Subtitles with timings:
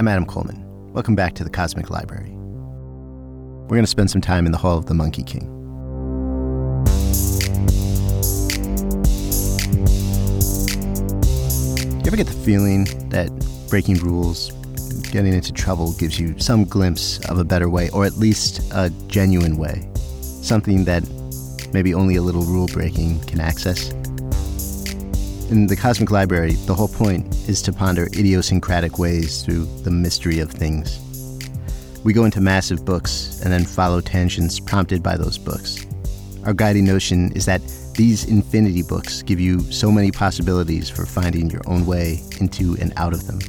[0.00, 0.64] I'm Adam Coleman.
[0.94, 2.30] Welcome back to the Cosmic Library.
[2.30, 5.42] We're going to spend some time in the Hall of the Monkey King.
[11.98, 13.28] You ever get the feeling that
[13.68, 14.52] breaking rules,
[15.12, 18.88] getting into trouble, gives you some glimpse of a better way, or at least a
[19.08, 19.86] genuine way?
[20.40, 21.06] Something that
[21.74, 23.90] maybe only a little rule breaking can access?
[25.50, 30.38] In the Cosmic Library, the whole point is to ponder idiosyncratic ways through the mystery
[30.38, 31.00] of things.
[32.04, 35.84] We go into massive books and then follow tangents prompted by those books.
[36.44, 37.60] Our guiding notion is that
[37.94, 42.92] these infinity books give you so many possibilities for finding your own way into and
[42.96, 43.40] out of them.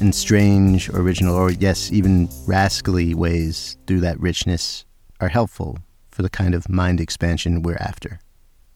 [0.00, 4.84] In strange, original, or yes, even rascally ways through that richness
[5.20, 5.78] are helpful
[6.10, 8.20] for the kind of mind expansion we're after.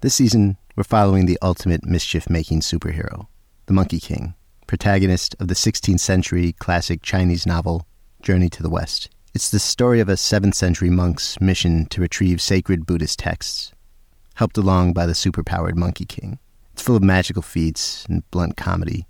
[0.00, 3.26] This season, we're following the ultimate mischief making superhero,
[3.66, 4.34] the Monkey King,
[4.66, 7.86] protagonist of the 16th century classic Chinese novel,
[8.22, 9.10] Journey to the West.
[9.34, 13.72] It's the story of a 7th century monk's mission to retrieve sacred Buddhist texts,
[14.34, 16.38] helped along by the superpowered Monkey King.
[16.72, 19.06] It's full of magical feats and blunt comedy,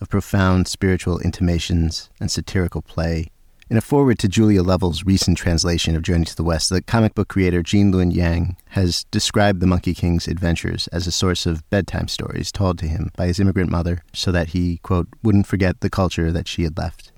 [0.00, 3.30] of profound spiritual intimations and satirical play,
[3.68, 7.14] in a foreword to Julia Lovell's recent translation of Journey to the West, the comic
[7.14, 11.68] book creator Gene Luen Yang has described the Monkey King's adventures as a source of
[11.68, 15.80] bedtime stories told to him by his immigrant mother so that he, quote, wouldn't forget
[15.80, 17.10] the culture that she had left.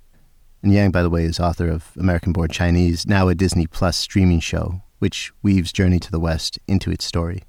[0.62, 3.96] And Yang, by the way, is author of American Born Chinese, now a Disney Plus
[3.96, 7.44] streaming show, which weaves Journey to the West into its story.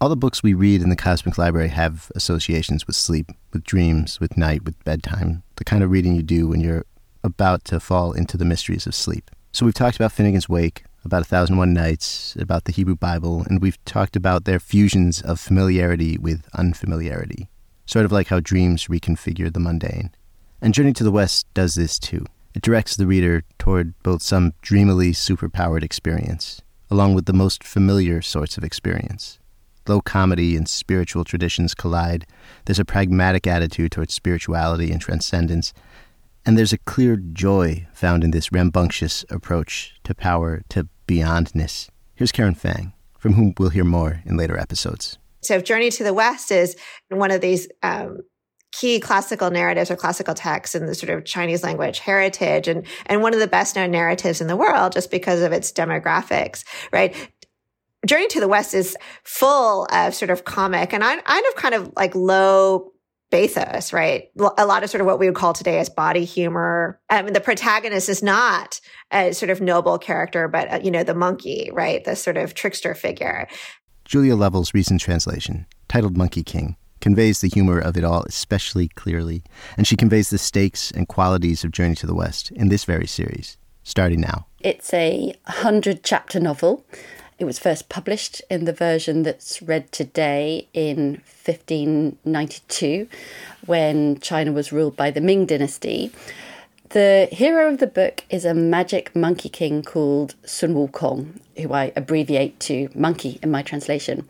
[0.00, 4.18] All the books we read in the Cosmic Library have associations with sleep, with dreams,
[4.18, 6.86] with night, with bedtime, the kind of reading you do when you're
[7.24, 9.30] about to fall into the mysteries of sleep.
[9.52, 13.42] So we've talked about Finnegans Wake, about A Thousand One Nights, about the Hebrew Bible,
[13.42, 17.48] and we've talked about their fusions of familiarity with unfamiliarity,
[17.86, 20.10] sort of like how dreams reconfigure the mundane.
[20.60, 22.24] And Journey to the West does this too.
[22.54, 28.22] It directs the reader toward both some dreamily superpowered experience, along with the most familiar
[28.22, 29.38] sorts of experience.
[29.88, 32.26] Low comedy and spiritual traditions collide.
[32.66, 35.72] There's a pragmatic attitude towards spirituality and transcendence,
[36.44, 41.88] and there's a clear joy found in this rambunctious approach to power, to beyondness.
[42.14, 45.18] Here's Karen Fang, from whom we'll hear more in later episodes.
[45.40, 46.76] So, Journey to the West is
[47.08, 48.18] one of these um,
[48.72, 53.22] key classical narratives or classical texts in the sort of Chinese language heritage, and and
[53.22, 57.14] one of the best known narratives in the world, just because of its demographics, right?
[58.06, 61.74] Journey to the West is full of sort of comic and I, I of kind
[61.74, 62.91] of like low
[63.32, 64.30] bathos, right?
[64.58, 67.00] A lot of sort of what we would call today as body humor.
[67.10, 71.02] I mean, the protagonist is not a sort of noble character, but, uh, you know,
[71.02, 72.04] the monkey, right?
[72.04, 73.48] The sort of trickster figure.
[74.04, 79.42] Julia Lovell's recent translation, titled Monkey King, conveys the humor of it all especially clearly,
[79.76, 83.06] and she conveys the stakes and qualities of Journey to the West in this very
[83.06, 84.46] series, starting now.
[84.60, 86.86] It's a 100 chapter novel
[87.42, 93.08] it was first published in the version that's read today in 1592
[93.66, 96.12] when China was ruled by the Ming Dynasty.
[96.90, 101.92] The hero of the book is a magic monkey king called Sun Wukong, who I
[101.96, 104.28] abbreviate to Monkey in my translation.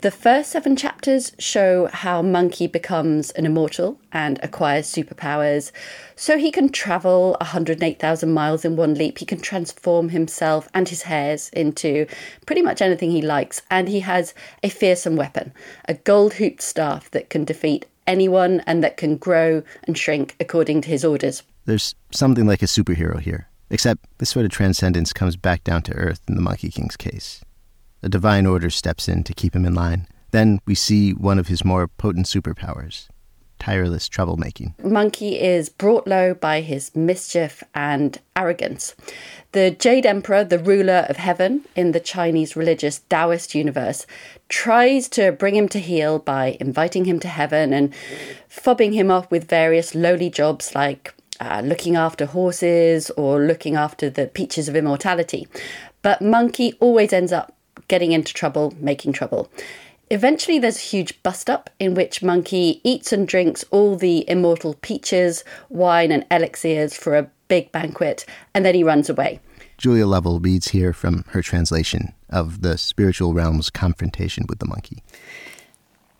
[0.00, 5.72] The first seven chapters show how Monkey becomes an immortal and acquires superpowers.
[6.14, 9.18] So he can travel 108,000 miles in one leap.
[9.18, 12.06] He can transform himself and his hairs into
[12.46, 13.60] pretty much anything he likes.
[13.72, 15.52] And he has a fearsome weapon,
[15.88, 20.82] a gold hooped staff that can defeat anyone and that can grow and shrink according
[20.82, 21.42] to his orders.
[21.64, 25.92] There's something like a superhero here, except this sort of transcendence comes back down to
[25.94, 27.40] earth in the Monkey King's case.
[28.02, 30.06] A divine order steps in to keep him in line.
[30.30, 33.08] Then we see one of his more potent superpowers
[33.58, 34.72] tireless troublemaking.
[34.82, 38.94] Monkey is brought low by his mischief and arrogance.
[39.52, 44.06] The Jade Emperor, the ruler of heaven in the Chinese religious Taoist universe,
[44.48, 47.92] tries to bring him to heel by inviting him to heaven and
[48.48, 54.10] fobbing him off with various lowly jobs like uh, looking after horses or looking after
[54.10, 55.46] the peaches of immortality.
[56.02, 57.54] But Monkey always ends up
[57.88, 59.50] getting into trouble, making trouble.
[60.10, 64.74] Eventually, there's a huge bust up in which Monkey eats and drinks all the immortal
[64.80, 68.24] peaches, wine, and elixirs for a big banquet,
[68.54, 69.40] and then he runs away.
[69.76, 75.02] Julia Lovell reads here from her translation of the spiritual realm's confrontation with the monkey.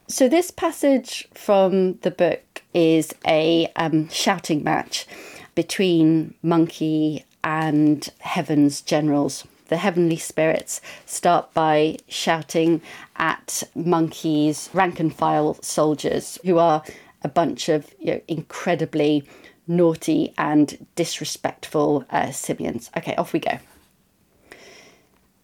[0.06, 5.06] So, this passage from the book is a um, shouting match
[5.54, 12.82] between Monkey and Heaven's generals the heavenly spirits start by shouting
[13.16, 16.82] at Monkey's rank and file soldiers, who are
[17.22, 19.26] a bunch of you know, incredibly
[19.66, 22.90] naughty and disrespectful uh, simians.
[22.96, 23.58] Okay, off we go.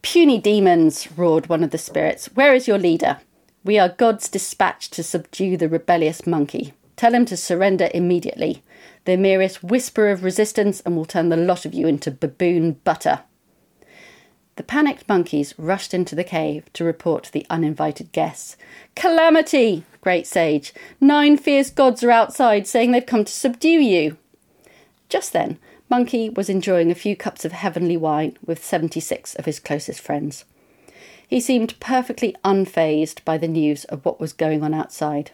[0.02, 2.26] Puny demons, roared one of the spirits.
[2.34, 3.18] Where is your leader?
[3.64, 6.74] We are God's dispatch to subdue the rebellious monkey.
[6.96, 8.62] Tell him to surrender immediately.
[9.06, 13.20] The merest whisper of resistance, and we'll turn the lot of you into baboon butter.
[14.56, 18.56] The panicked monkeys rushed into the cave to report the uninvited guests.
[18.94, 19.84] Calamity!
[20.00, 20.72] Great Sage.
[21.00, 24.16] Nine fierce gods are outside saying they've come to subdue you.
[25.08, 25.58] Just then,
[25.90, 30.44] Monkey was enjoying a few cups of heavenly wine with 76 of his closest friends.
[31.26, 35.32] He seemed perfectly unfazed by the news of what was going on outside.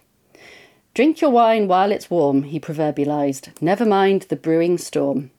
[0.94, 3.60] Drink your wine while it's warm, he proverbialized.
[3.60, 5.30] Never mind the brewing storm.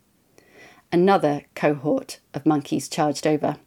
[0.92, 3.58] Another cohort of monkeys charged over.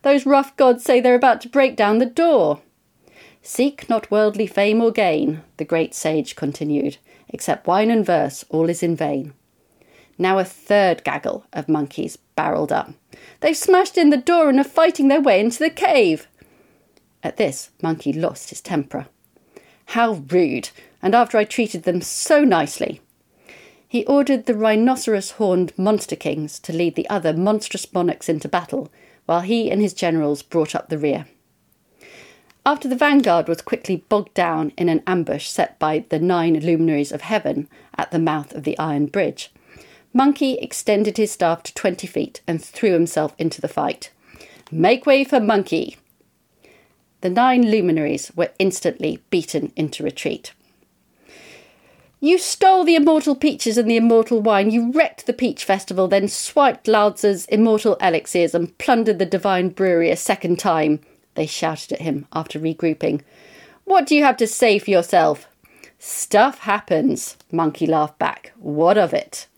[0.00, 2.62] Those rough gods say they're about to break down the door.
[3.42, 6.96] Seek not worldly fame or gain, the great sage continued,
[7.28, 9.34] except wine and verse, all is in vain.
[10.16, 12.92] Now a third gaggle of monkeys barreled up.
[13.40, 16.28] They've smashed in the door and are fighting their way into the cave.
[17.22, 19.06] At this, Monkey lost his temper.
[19.86, 20.70] How rude,
[21.02, 23.00] and after I treated them so nicely.
[23.88, 28.90] He ordered the rhinoceros horned monster kings to lead the other monstrous monarchs into battle,
[29.26, 31.26] while he and his generals brought up the rear.
[32.64, 37.10] After the vanguard was quickly bogged down in an ambush set by the nine luminaries
[37.10, 39.50] of heaven at the mouth of the iron bridge,
[40.14, 44.10] Monkey extended his staff to twenty feet and threw himself into the fight.
[44.70, 45.96] Make way for Monkey!
[47.22, 50.52] The nine luminaries were instantly beaten into retreat.
[52.24, 54.70] You stole the immortal peaches and the immortal wine.
[54.70, 60.08] You wrecked the peach festival, then swiped Laozi's immortal elixirs and plundered the divine brewery
[60.08, 61.00] a second time.
[61.34, 63.22] They shouted at him after regrouping.
[63.82, 65.48] What do you have to say for yourself?
[65.98, 68.52] Stuff happens, Monkey laughed back.
[68.56, 69.48] What of it?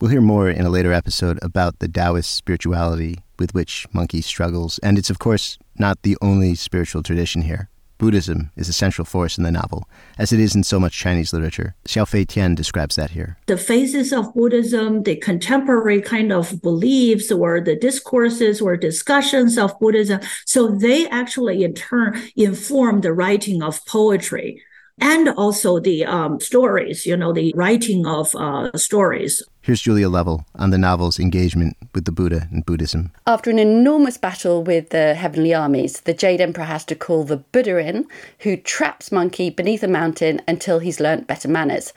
[0.00, 4.78] We'll hear more in a later episode about the Taoist spirituality with which Monkey struggles,
[4.78, 7.68] and it's, of course, not the only spiritual tradition here.
[8.02, 9.88] Buddhism is a central force in the novel,
[10.18, 11.76] as it is in so much Chinese literature.
[11.86, 13.38] Xiaofei Tian describes that here.
[13.46, 19.78] The phases of Buddhism, the contemporary kind of beliefs or the discourses or discussions of
[19.78, 24.60] Buddhism, so they actually in turn inform the writing of poetry
[25.00, 29.44] and also the um, stories, you know, the writing of uh, stories.
[29.64, 33.12] Here's Julia Lovell on the novel's engagement with the Buddha and Buddhism.
[33.28, 37.36] After an enormous battle with the heavenly armies, the Jade Emperor has to call the
[37.36, 38.08] Buddha in,
[38.40, 41.92] who traps Monkey beneath a mountain until he's learnt better manners.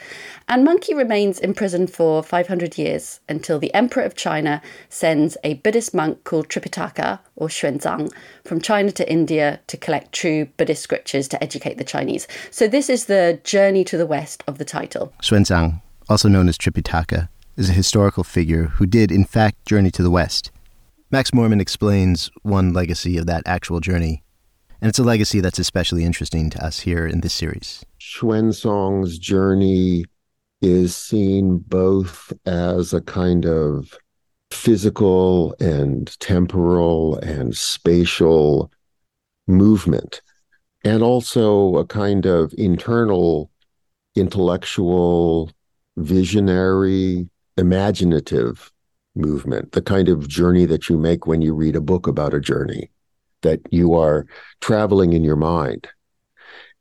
[0.48, 5.92] And Monkey remains imprisoned for 500 years until the Emperor of China sends a Buddhist
[5.92, 8.14] monk called Tripitaka, or Xuanzang,
[8.44, 12.28] from China to India to collect true Buddhist scriptures to educate the Chinese.
[12.52, 15.14] So this is the journey to the west of the title.
[15.24, 20.04] Xuanzang, also known as Tripitaka, is a historical figure who did, in fact, journey to
[20.04, 20.52] the West.
[21.12, 24.24] Max Moerman explains one legacy of that actual journey,
[24.81, 27.85] and it's a legacy that's especially interesting to us here in this series.
[28.02, 30.06] Xuanzang's journey
[30.62, 33.97] is seen both as a kind of
[34.52, 38.71] physical and temporal and spatial
[39.47, 40.21] movement,
[40.83, 43.50] and also a kind of internal
[44.16, 45.52] intellectual,
[45.97, 48.71] visionary, imaginative
[49.16, 52.40] movement, the kind of journey that you make when you read a book about a
[52.40, 52.90] journey,
[53.42, 54.26] that you are
[54.62, 55.88] traveling in your mind.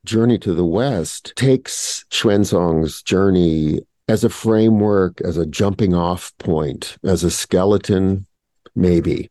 [0.05, 6.99] Journey to the West takes Xuanzang's journey as a framework, as a jumping off point,
[7.05, 8.27] as a skeleton,
[8.75, 9.31] maybe.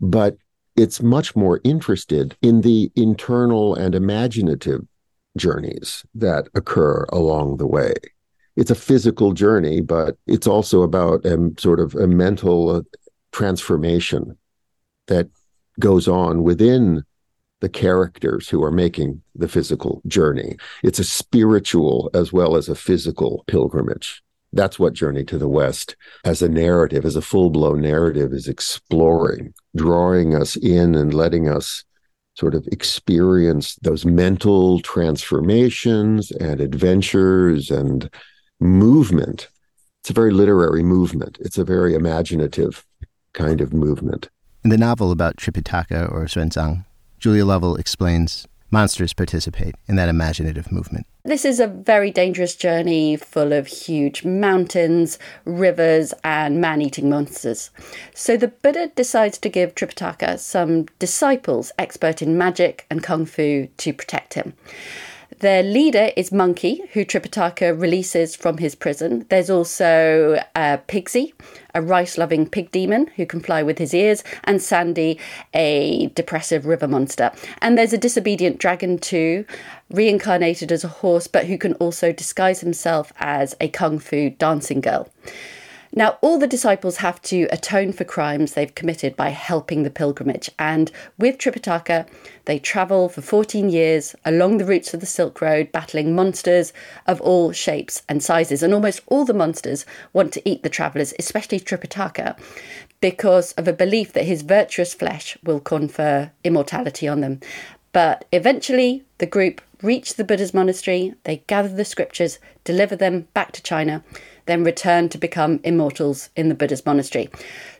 [0.00, 0.36] But
[0.76, 4.82] it's much more interested in the internal and imaginative
[5.36, 7.94] journeys that occur along the way
[8.56, 12.82] it's a physical journey, but it's also about a sort of a mental uh,
[13.32, 14.36] transformation
[15.08, 15.28] that
[15.80, 17.02] goes on within
[17.60, 20.56] the characters who are making the physical journey.
[20.82, 24.22] It's a spiritual as well as a physical pilgrimage.
[24.52, 28.46] That's what Journey to the West, as a narrative, as a full blown narrative, is
[28.46, 31.84] exploring, drawing us in and letting us
[32.34, 38.08] sort of experience those mental transformations and adventures and
[38.64, 39.48] movement.
[40.00, 41.38] It's a very literary movement.
[41.40, 42.84] It's a very imaginative
[43.32, 44.28] kind of movement.
[44.64, 46.84] In the novel about Tripitaka or Xuanzang,
[47.18, 51.06] Julia Lovell explains monsters participate in that imaginative movement.
[51.24, 57.70] This is a very dangerous journey full of huge mountains, rivers, and man eating monsters.
[58.14, 63.68] So the Buddha decides to give Tripitaka some disciples expert in magic and kung fu
[63.76, 64.54] to protect him.
[65.40, 69.26] Their leader is Monkey, who Tripitaka releases from his prison.
[69.28, 71.32] There's also uh, Pigsy,
[71.74, 75.18] a rice loving pig demon who can fly with his ears, and Sandy,
[75.52, 77.32] a depressive river monster.
[77.60, 79.44] And there's a disobedient dragon too,
[79.90, 84.80] reincarnated as a horse, but who can also disguise himself as a kung fu dancing
[84.80, 85.08] girl.
[85.96, 90.50] Now, all the disciples have to atone for crimes they've committed by helping the pilgrimage.
[90.58, 92.08] And with Tripitaka,
[92.46, 96.72] they travel for 14 years along the routes of the Silk Road, battling monsters
[97.06, 98.60] of all shapes and sizes.
[98.60, 102.36] And almost all the monsters want to eat the travellers, especially Tripitaka,
[103.00, 107.38] because of a belief that his virtuous flesh will confer immortality on them.
[107.92, 113.52] But eventually, the group reach the Buddha's monastery, they gather the scriptures, deliver them back
[113.52, 114.02] to China
[114.46, 117.28] then return to become immortals in the Buddha's monastery.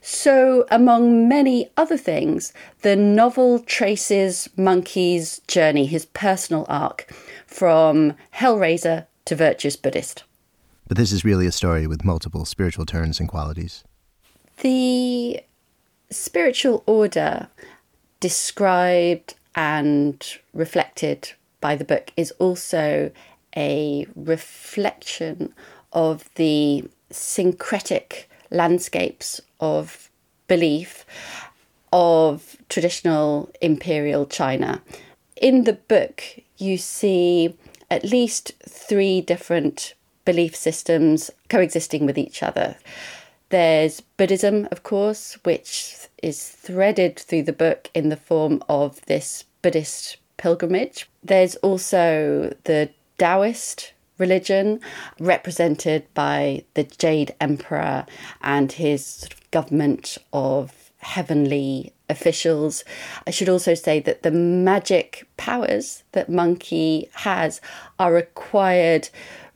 [0.01, 7.13] So, among many other things, the novel traces Monkey's journey, his personal arc,
[7.47, 10.25] from Hellraiser to virtuous Buddhist.
[10.87, 13.85] But this is really a story with multiple spiritual turns and qualities.
[14.61, 15.41] The
[16.11, 17.49] spiritual order
[18.21, 21.33] described and reflected
[21.65, 23.11] by the book is also
[23.57, 25.55] a reflection
[25.95, 30.11] of the syncretic landscapes of
[30.47, 31.07] belief
[31.91, 34.83] of traditional imperial China.
[35.41, 36.23] In the book,
[36.59, 37.57] you see
[37.91, 39.95] at least three different
[40.27, 42.77] belief systems coexisting with each other.
[43.49, 49.45] There's Buddhism, of course, which is threaded through the book in the form of this
[49.63, 51.09] Buddhist pilgrimage.
[51.23, 54.79] There's also the Taoist religion,
[55.19, 58.05] represented by the Jade Emperor
[58.43, 62.85] and his sort of government of heavenly officials.
[63.27, 67.63] I should also say that the magic powers that Monkey has
[67.99, 69.09] are acquired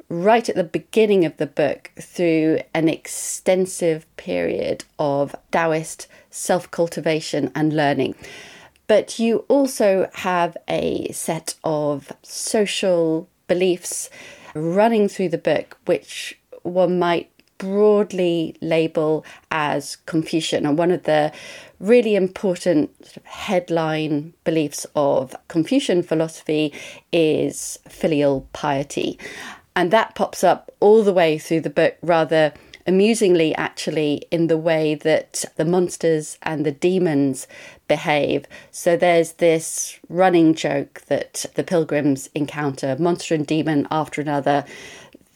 [0.09, 7.53] right at the beginning of the book through an extensive period of Taoist self cultivation
[7.55, 8.15] and learning.
[8.89, 14.11] But you also have a set of social beliefs
[14.55, 20.65] running through the book, which one might broadly label as Confucian.
[20.65, 21.33] And one of the
[21.81, 26.73] really important sort of headline beliefs of Confucian philosophy
[27.13, 29.19] is filial piety.
[29.77, 32.53] And that pops up all the way through the book rather
[32.89, 37.47] amusingly, actually, in the way that the monsters and the demons
[37.87, 38.47] behave.
[38.73, 44.65] So there's this running joke that the pilgrims encounter monster and demon after another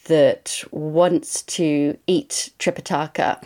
[0.07, 3.45] that wants to eat Tripitaka.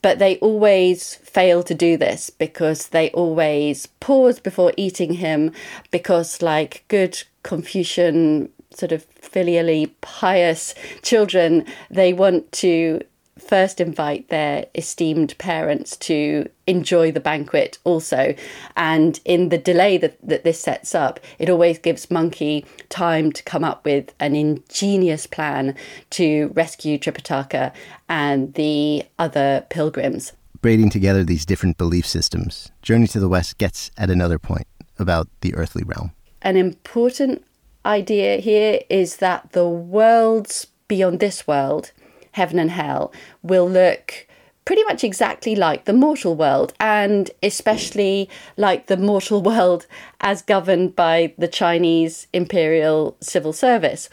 [0.00, 5.52] But they always fail to do this because they always pause before eating him
[5.90, 13.00] because, like good Confucian sort of filially pious children, they want to
[13.38, 18.34] first invite their esteemed parents to enjoy the banquet also.
[18.76, 23.42] And in the delay that, that this sets up, it always gives Monkey time to
[23.42, 25.74] come up with an ingenious plan
[26.10, 27.72] to rescue Tripitaka
[28.08, 30.32] and the other pilgrims.
[30.60, 34.66] Braiding together these different belief systems, Journey to the West gets at another point
[34.98, 36.12] about the earthly realm.
[36.42, 37.44] An important
[37.86, 41.92] idea here is that the worlds beyond this world
[42.38, 44.26] heaven and hell will look
[44.64, 49.86] pretty much exactly like the mortal world, and especially like the mortal world
[50.20, 54.08] as governed by the Chinese Imperial Civil Service.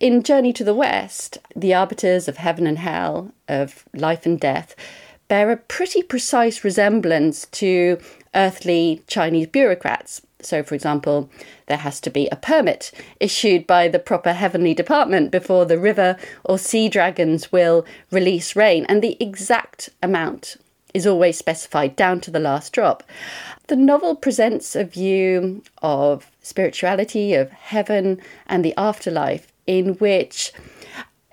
[0.00, 4.74] In Journey to the West, the arbiters of heaven and hell, of life and death,
[5.28, 7.98] bear a pretty precise resemblance to
[8.34, 10.20] earthly Chinese bureaucrats.
[10.44, 11.30] So, for example,
[11.66, 16.16] there has to be a permit issued by the proper heavenly department before the river
[16.44, 20.56] or sea dragons will release rain, and the exact amount
[20.92, 23.02] is always specified down to the last drop.
[23.66, 30.52] The novel presents a view of spirituality, of heaven, and the afterlife in which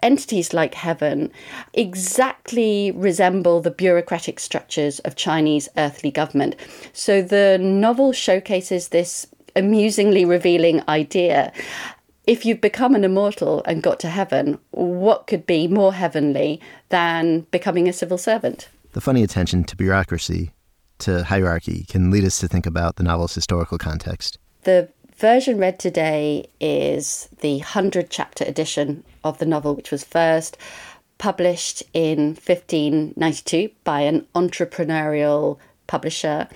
[0.01, 1.31] entities like heaven
[1.73, 6.55] exactly resemble the bureaucratic structures of Chinese earthly government.
[6.93, 11.51] So the novel showcases this amusingly revealing idea.
[12.27, 17.41] If you've become an immortal and got to heaven, what could be more heavenly than
[17.51, 18.69] becoming a civil servant?
[18.93, 20.51] The funny attention to bureaucracy,
[20.99, 24.37] to hierarchy, can lead us to think about the novel's historical context.
[24.63, 24.89] The
[25.21, 30.57] version read today is the 100 chapter edition of the novel, which was first
[31.19, 36.47] published in 1592 by an entrepreneurial publisher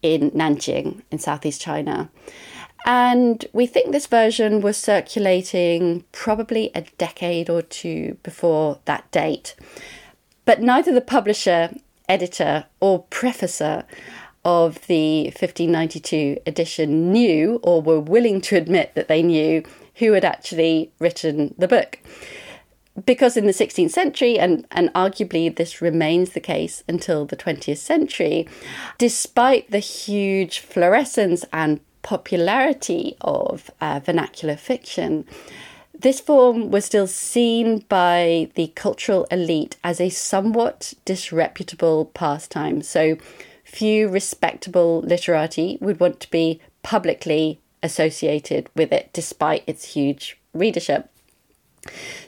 [0.00, 2.08] in Nanjing in southeast China.
[2.86, 9.54] And we think this version was circulating probably a decade or two before that date.
[10.46, 11.74] But neither the publisher,
[12.08, 13.84] editor, or prefacer
[14.44, 19.62] of the 1592 edition knew or were willing to admit that they knew
[19.96, 21.98] who had actually written the book.
[23.06, 27.78] Because in the 16th century, and, and arguably this remains the case until the 20th
[27.78, 28.48] century,
[28.98, 35.24] despite the huge fluorescence and popularity of uh, vernacular fiction,
[35.98, 42.82] this form was still seen by the cultural elite as a somewhat disreputable pastime.
[42.82, 43.16] So
[43.64, 51.10] few respectable literati would want to be publicly associated with it, despite its huge readership.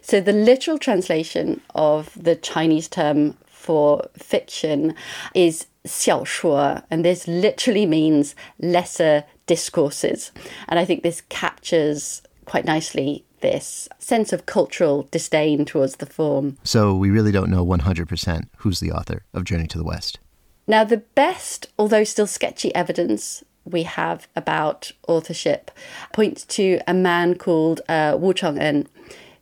[0.02, 4.94] So, the literal translation of the Chinese term for fiction
[5.34, 10.30] is 小说, and this literally means lesser discourses.
[10.68, 16.58] And I think this captures quite nicely this sense of cultural disdain towards the form.
[16.64, 20.18] So, we really don't know 100% who's the author of Journey to the West.
[20.66, 25.70] Now, the best, although still sketchy, evidence we have about authorship
[26.12, 28.86] points to a man called uh, Wu Cheng'en,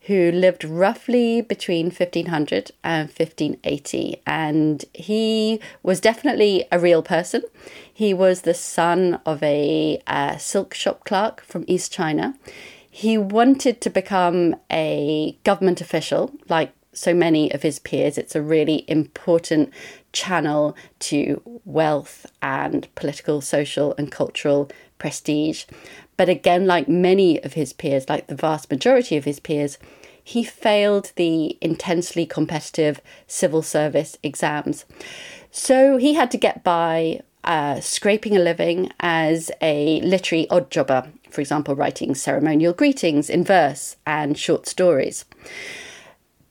[0.02, 4.16] who lived roughly between 1500 and 1580.
[4.26, 7.42] And he was definitely a real person.
[7.92, 12.34] He was the son of a uh, silk shop clerk from East China.
[12.90, 18.18] He wanted to become a government official, like so many of his peers.
[18.18, 19.72] It's a really important
[20.14, 25.64] channel to wealth and political, social, and cultural prestige.
[26.16, 29.76] But again, like many of his peers, like the vast majority of his peers,
[30.22, 34.86] he failed the intensely competitive civil service exams.
[35.50, 41.12] So he had to get by uh, scraping a living as a literary odd jobber,
[41.28, 45.26] for example, writing ceremonial greetings in verse and short stories.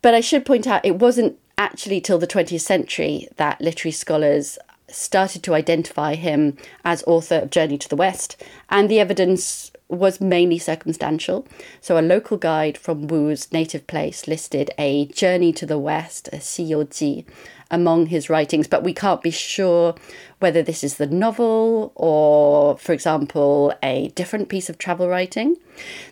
[0.04, 4.58] But I should point out it wasn't actually till the 20th century that literary scholars
[4.88, 10.22] started to identify him as author of Journey to the West, and the evidence was
[10.22, 11.48] mainly circumstantial.
[11.82, 16.40] So, a local guide from Wu's native place listed a Journey to the West, a
[16.86, 17.26] Ji,
[17.70, 19.96] among his writings, but we can't be sure
[20.40, 25.58] whether this is the novel or, for example, a different piece of travel writing.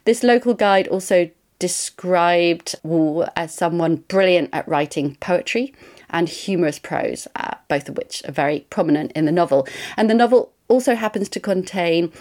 [0.05, 1.29] This local guide also
[1.61, 5.75] described Wu as someone brilliant at writing poetry
[6.09, 9.67] and humorous prose, uh, both of which are very prominent in the novel.
[9.95, 12.11] And the novel also happens to contain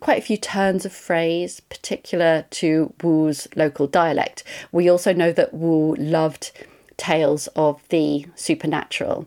[0.00, 4.44] quite a few turns of phrase, particular to Wu's local dialect.
[4.70, 6.52] We also know that Wu loved
[6.98, 9.26] tales of the supernatural.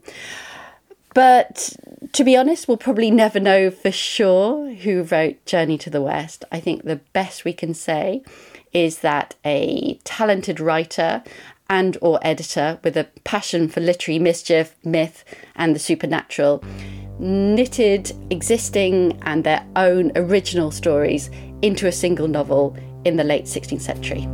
[1.16, 1.76] But
[2.12, 6.46] to be honest, we'll probably never know for sure who wrote Journey to the West.
[6.52, 8.22] I think the best we can say
[8.74, 11.24] is that a talented writer
[11.70, 15.24] and or editor with a passion for literary mischief, myth
[15.56, 16.64] and the supernatural
[17.20, 21.30] knitted existing and their own original stories
[21.62, 24.28] into a single novel in the late 16th century.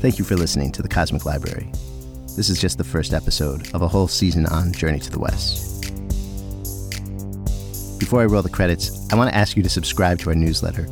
[0.00, 1.72] Thank you for listening to the Cosmic Library.
[2.36, 5.73] This is just the first episode of a whole season on Journey to the West.
[8.04, 10.82] Before I roll the credits, I want to ask you to subscribe to our newsletter,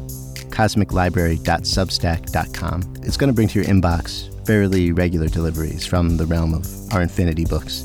[0.49, 2.95] cosmiclibrary.substack.com.
[3.03, 7.03] It's going to bring to your inbox fairly regular deliveries from the realm of our
[7.03, 7.83] infinity books.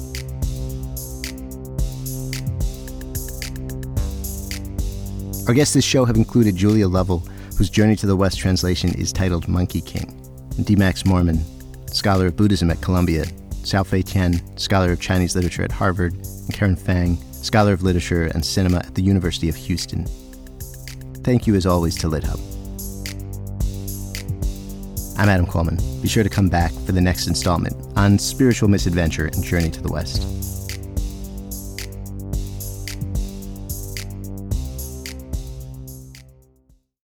[5.50, 7.20] Our guests this show have included Julia Lovell,
[7.58, 10.18] whose Journey to the West translation is titled Monkey King,
[10.63, 10.78] D.
[10.78, 11.42] Max Moerman,
[11.94, 13.26] scholar of Buddhism at Columbia,
[13.63, 18.46] Xiaofei Tian, scholar of Chinese literature at Harvard, and Karen Fang, scholar of literature and
[18.46, 20.06] cinema at the University of Houston.
[21.24, 22.40] Thank you, as always, to LitHub.
[25.18, 25.78] I'm Adam Coleman.
[26.02, 29.82] Be sure to come back for the next installment on Spiritual Misadventure and Journey to
[29.82, 30.47] the West.